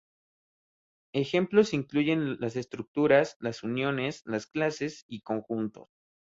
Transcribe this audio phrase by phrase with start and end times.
[1.13, 5.89] Ejemplos incluyen las estructuras, las uniones, las clases, y conjuntos.